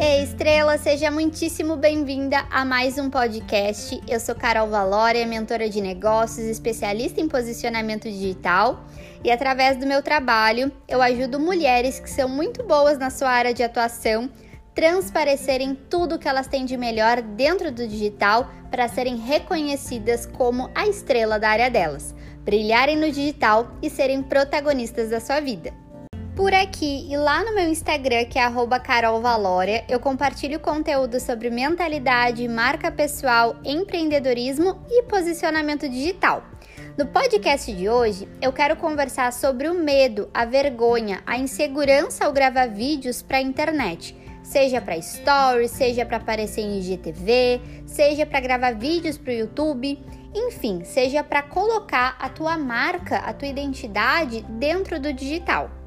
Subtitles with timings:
[0.00, 4.00] Ei, Estrela, seja muitíssimo bem-vinda a mais um podcast.
[4.06, 8.84] Eu sou Carol Valória, mentora de negócios, especialista em posicionamento digital,
[9.24, 13.52] e através do meu trabalho, eu ajudo mulheres que são muito boas na sua área
[13.52, 14.30] de atuação
[14.72, 20.86] transparecerem tudo que elas têm de melhor dentro do digital para serem reconhecidas como a
[20.86, 25.87] estrela da área delas, brilharem no digital e serem protagonistas da sua vida
[26.38, 28.48] por aqui e lá no meu Instagram, que é
[28.80, 36.44] carolvalória, eu compartilho conteúdo sobre mentalidade, marca pessoal, empreendedorismo e posicionamento digital.
[36.96, 42.32] No podcast de hoje, eu quero conversar sobre o medo, a vergonha, a insegurança ao
[42.32, 44.16] gravar vídeos para a internet.
[44.40, 49.98] Seja para stories, seja para aparecer em IGTV, seja para gravar vídeos para o YouTube,
[50.32, 55.77] enfim, seja para colocar a tua marca, a tua identidade dentro do digital.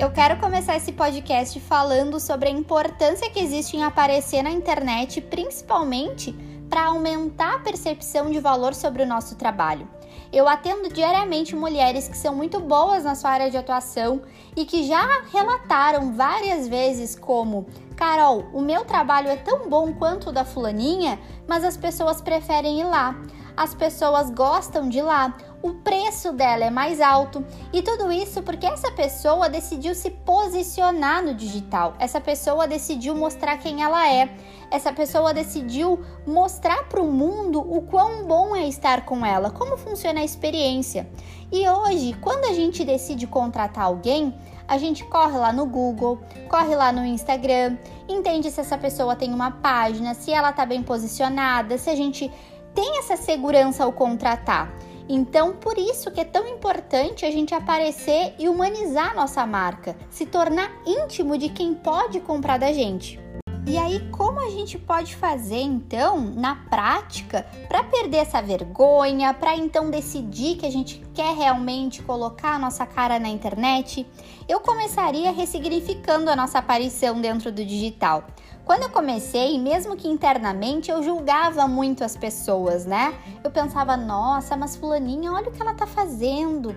[0.00, 5.20] Eu quero começar esse podcast falando sobre a importância que existe em aparecer na internet,
[5.20, 6.32] principalmente
[6.70, 9.86] para aumentar a percepção de valor sobre o nosso trabalho.
[10.32, 14.22] Eu atendo diariamente mulheres que são muito boas na sua área de atuação
[14.56, 20.30] e que já relataram várias vezes como Carol, o meu trabalho é tão bom quanto
[20.30, 23.14] o da fulaninha, mas as pessoas preferem ir lá.
[23.54, 28.66] As pessoas gostam de lá o preço dela é mais alto e tudo isso porque
[28.66, 31.94] essa pessoa decidiu se posicionar no digital.
[31.98, 34.34] Essa pessoa decidiu mostrar quem ela é.
[34.70, 39.76] Essa pessoa decidiu mostrar para o mundo o quão bom é estar com ela, como
[39.76, 41.10] funciona a experiência.
[41.52, 44.32] E hoje, quando a gente decide contratar alguém,
[44.68, 47.76] a gente corre lá no Google, corre lá no Instagram,
[48.08, 52.30] entende se essa pessoa tem uma página, se ela está bem posicionada, se a gente
[52.72, 54.72] tem essa segurança ao contratar.
[55.12, 60.24] Então, por isso que é tão importante a gente aparecer e humanizar nossa marca, se
[60.24, 63.18] tornar íntimo de quem pode comprar da gente.
[63.66, 69.56] E aí, como a gente pode fazer então, na prática, para perder essa vergonha, para
[69.56, 74.06] então decidir que a gente quer realmente colocar a nossa cara na internet?
[74.48, 78.24] Eu começaria ressignificando a nossa aparição dentro do digital.
[78.70, 83.12] Quando eu comecei, mesmo que internamente, eu julgava muito as pessoas, né?
[83.42, 86.76] Eu pensava, nossa, mas fulaninha, olha o que ela tá fazendo.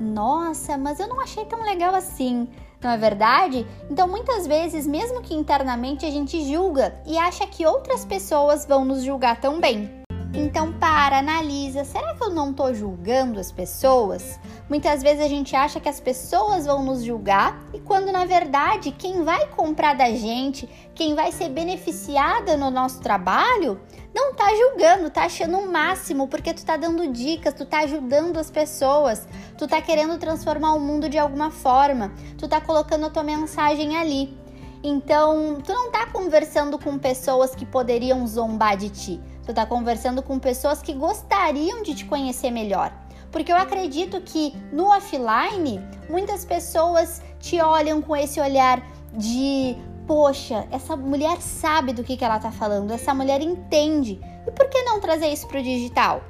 [0.00, 2.48] Nossa, mas eu não achei tão legal assim.
[2.82, 3.64] Não é verdade?
[3.88, 8.84] Então, muitas vezes, mesmo que internamente, a gente julga e acha que outras pessoas vão
[8.84, 9.97] nos julgar também.
[10.34, 14.38] Então para, analisa, será que eu não estou julgando as pessoas?
[14.68, 18.92] Muitas vezes a gente acha que as pessoas vão nos julgar e quando na verdade
[18.92, 23.80] quem vai comprar da gente, quem vai ser beneficiada no nosso trabalho,
[24.14, 28.36] não tá julgando, tá achando o máximo porque tu tá dando dicas, tu tá ajudando
[28.36, 33.10] as pessoas, tu tá querendo transformar o mundo de alguma forma, tu tá colocando a
[33.10, 34.36] tua mensagem ali.
[34.82, 39.20] Então, tu não tá conversando com pessoas que poderiam zombar de ti.
[39.48, 42.92] Tu tá conversando com pessoas que gostariam de te conhecer melhor.
[43.32, 49.74] Porque eu acredito que no offline, muitas pessoas te olham com esse olhar de
[50.06, 54.20] poxa, essa mulher sabe do que, que ela tá falando, essa mulher entende.
[54.46, 56.22] E por que não trazer isso pro digital?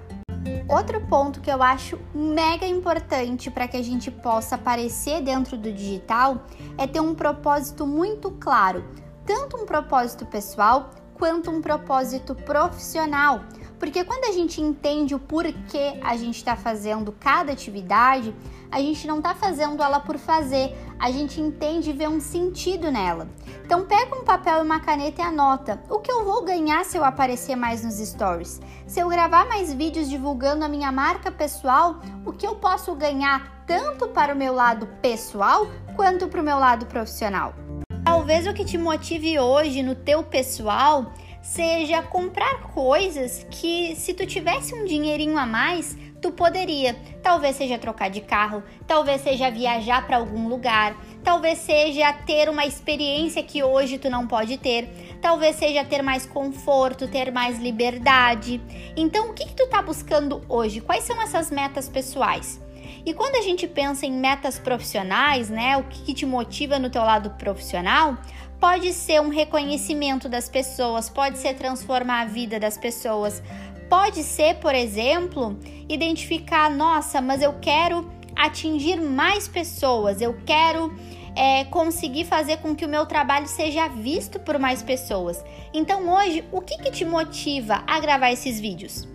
[0.69, 5.73] Outro ponto que eu acho mega importante para que a gente possa aparecer dentro do
[5.73, 6.47] digital
[6.77, 8.85] é ter um propósito muito claro,
[9.27, 13.43] tanto um propósito pessoal quanto um propósito profissional.
[13.79, 18.35] Porque quando a gente entende o porquê a gente está fazendo cada atividade,
[18.71, 22.91] a gente não está fazendo ela por fazer, a gente entende e vê um sentido
[22.91, 23.29] nela.
[23.65, 26.97] Então pega um papel e uma caneta e anota o que eu vou ganhar se
[26.97, 28.61] eu aparecer mais nos stories.
[28.87, 33.65] Se eu gravar mais vídeos divulgando a minha marca pessoal, o que eu posso ganhar
[33.67, 37.55] tanto para o meu lado pessoal quanto para o meu lado profissional.
[38.29, 44.27] Talvez o que te motive hoje no teu pessoal seja comprar coisas que se tu
[44.27, 46.95] tivesse um dinheirinho a mais, tu poderia.
[47.23, 50.95] Talvez seja trocar de carro, talvez seja viajar para algum lugar,
[51.25, 56.27] talvez seja ter uma experiência que hoje tu não pode ter, talvez seja ter mais
[56.27, 58.61] conforto, ter mais liberdade.
[58.95, 60.83] Então, o que, que tu tá buscando hoje?
[60.83, 62.61] Quais são essas metas pessoais?
[63.05, 67.03] E quando a gente pensa em metas profissionais, né, o que, te motiva no teu
[67.03, 68.19] lado profissional,
[68.61, 73.43] pode ser um reconhecimento das pessoas, pode ser transformar a vida das pessoas,
[73.89, 75.59] pode ser, por exemplo,
[75.89, 80.95] identificar, nossa, mas eu quero atingir mais pessoas, eu quero
[81.35, 85.43] é, conseguir fazer com que o meu trabalho seja visto por mais pessoas.
[85.73, 89.07] Então hoje, o que, que te motiva a gravar esses vídeos?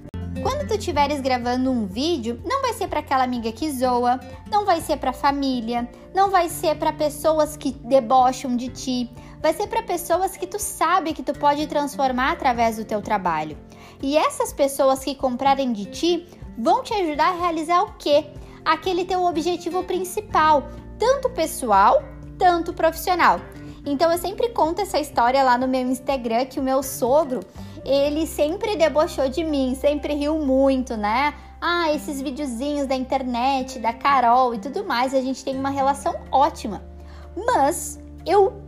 [0.41, 4.19] Quando tu estiveres gravando um vídeo, não vai ser para aquela amiga que zoa,
[4.49, 9.09] não vai ser para família, não vai ser para pessoas que debocham de ti.
[9.41, 13.57] vai ser para pessoas que tu sabe que tu pode transformar através do teu trabalho.
[14.01, 16.27] E essas pessoas que comprarem de ti
[16.57, 18.25] vão te ajudar a realizar o quê?
[18.63, 22.01] Aquele teu objetivo principal, tanto pessoal,
[22.37, 23.39] tanto profissional.
[23.85, 27.41] Então eu sempre conto essa história lá no meu Instagram que o meu sogro,
[27.85, 31.33] ele sempre debochou de mim, sempre riu muito, né?
[31.59, 36.15] Ah, esses videozinhos da internet, da Carol e tudo mais, a gente tem uma relação
[36.31, 36.83] ótima.
[37.35, 38.61] Mas eu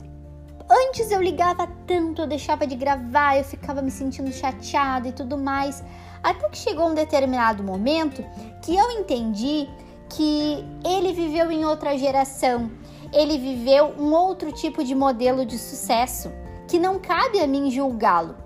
[0.69, 5.37] antes eu ligava tanto, eu deixava de gravar, eu ficava me sentindo chateada e tudo
[5.37, 5.83] mais.
[6.23, 8.23] Até que chegou um determinado momento
[8.63, 9.67] que eu entendi
[10.09, 12.71] que ele viveu em outra geração,
[13.13, 16.31] ele viveu um outro tipo de modelo de sucesso
[16.67, 18.44] que não cabe a mim julgá-lo.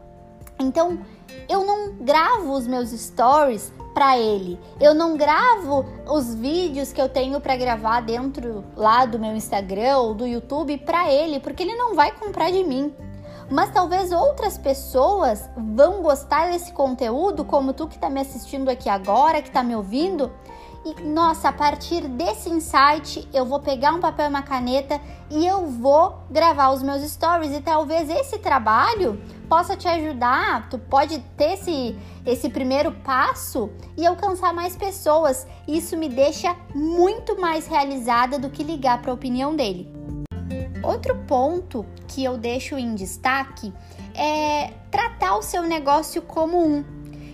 [0.60, 1.00] Então,
[1.48, 4.60] eu não gravo os meus stories para ele.
[4.80, 9.98] Eu não gravo os vídeos que eu tenho para gravar dentro lá do meu Instagram
[9.98, 12.94] ou do YouTube para ele, porque ele não vai comprar de mim.
[13.50, 18.88] Mas talvez outras pessoas vão gostar desse conteúdo, como tu que está me assistindo aqui
[18.88, 20.32] agora, que está me ouvindo,
[20.86, 25.46] e nossa, a partir desse insight eu vou pegar um papel e uma caneta e
[25.46, 31.20] eu vou gravar os meus stories e talvez esse trabalho possa te ajudar, tu pode
[31.36, 35.48] ter esse, esse primeiro passo e alcançar mais pessoas.
[35.68, 39.92] Isso me deixa muito mais realizada do que ligar para a opinião dele.
[40.84, 43.74] Outro ponto que eu deixo em destaque
[44.16, 46.86] é tratar o seu negócio como um.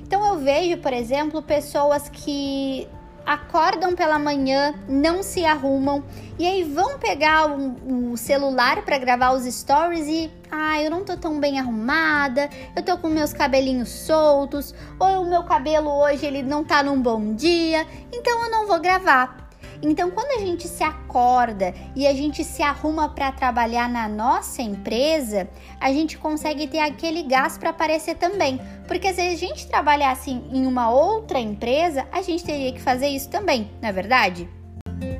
[0.01, 2.87] Então eu vejo, por exemplo, pessoas que
[3.25, 6.03] acordam pela manhã, não se arrumam
[6.37, 11.03] e aí vão pegar o, o celular para gravar os stories e ah, eu não
[11.03, 16.25] tô tão bem arrumada, eu tô com meus cabelinhos soltos, ou o meu cabelo hoje
[16.25, 19.44] ele não tá num bom dia, então eu não vou gravar.
[19.87, 24.63] Então, quando a gente se acorda e a gente se arruma para trabalhar na nossa
[24.63, 25.47] empresa,
[25.79, 28.59] a gente consegue ter aquele gás para aparecer também.
[28.87, 33.29] Porque se a gente trabalhasse em uma outra empresa, a gente teria que fazer isso
[33.29, 34.49] também, não é verdade?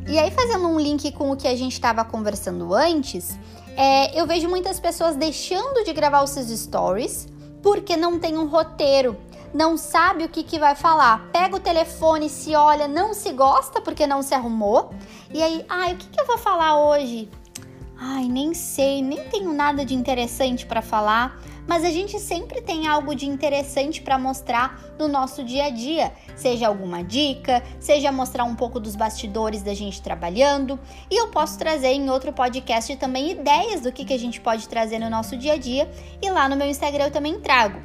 [0.07, 3.37] E aí, fazendo um link com o que a gente estava conversando antes,
[3.77, 7.27] é, eu vejo muitas pessoas deixando de gravar os seus stories
[7.61, 9.17] porque não tem um roteiro
[9.55, 11.29] não sabe o que, que vai falar.
[11.31, 14.93] Pega o telefone, se olha, não se gosta porque não se arrumou.
[15.33, 17.29] E aí, ai, o que, que eu vou falar hoje?
[17.97, 21.41] Ai, nem sei, nem tenho nada de interessante para falar.
[21.65, 26.11] Mas a gente sempre tem algo de interessante para mostrar no nosso dia a dia,
[26.35, 30.77] seja alguma dica, seja mostrar um pouco dos bastidores da gente trabalhando.
[31.09, 34.67] E eu posso trazer em outro podcast também ideias do que, que a gente pode
[34.67, 35.89] trazer no nosso dia a dia.
[36.21, 37.79] E lá no meu Instagram eu também trago.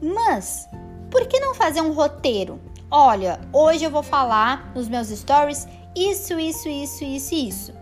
[0.00, 0.68] Mas
[1.10, 2.60] por que não fazer um roteiro?
[2.90, 7.72] Olha, hoje eu vou falar nos meus stories isso, isso, isso, isso e isso.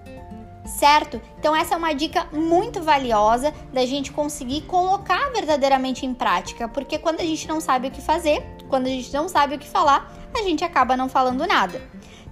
[0.65, 1.21] Certo?
[1.39, 6.99] Então, essa é uma dica muito valiosa da gente conseguir colocar verdadeiramente em prática, porque
[6.99, 9.69] quando a gente não sabe o que fazer, quando a gente não sabe o que
[9.69, 11.81] falar, a gente acaba não falando nada.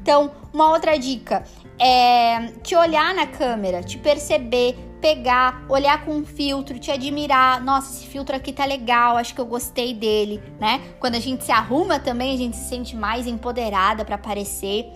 [0.02, 1.44] Então, uma outra dica
[1.78, 7.62] é te olhar na câmera, te perceber, pegar, olhar com um filtro, te admirar.
[7.62, 10.80] Nossa, esse filtro aqui tá legal, acho que eu gostei dele, né?
[10.98, 14.90] Quando a gente se arruma também, a gente se sente mais empoderada para aparecer.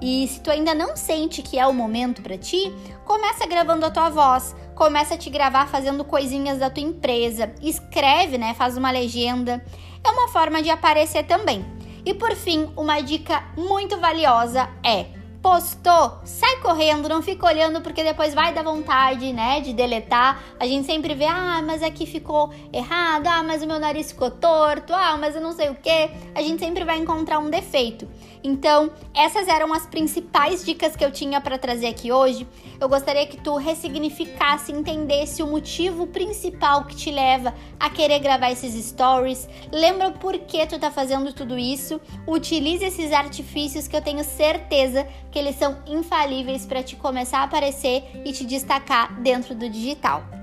[0.00, 2.72] E se tu ainda não sente que é o momento para ti,
[3.04, 8.38] começa gravando a tua voz, começa a te gravar fazendo coisinhas da tua empresa, escreve,
[8.38, 9.62] né, faz uma legenda.
[10.02, 11.62] É uma forma de aparecer também.
[12.02, 18.02] E por fim, uma dica muito valiosa é postou, sai correndo, não fica olhando porque
[18.04, 20.42] depois vai dar vontade, né, de deletar.
[20.58, 24.30] A gente sempre vê, ah, mas aqui ficou errado, ah, mas o meu nariz ficou
[24.30, 26.10] torto, ah, mas eu não sei o que.
[26.34, 28.06] A gente sempre vai encontrar um defeito.
[28.42, 32.46] Então, essas eram as principais dicas que eu tinha para trazer aqui hoje.
[32.80, 38.50] Eu gostaria que tu ressignificasse, entendesse o motivo principal que te leva a querer gravar
[38.50, 39.48] esses stories.
[39.72, 42.00] Lembra por que tu tá fazendo tudo isso?
[42.26, 47.44] Utilize esses artifícios que eu tenho certeza que eles são infalíveis para te começar a
[47.44, 50.39] aparecer e te destacar dentro do digital.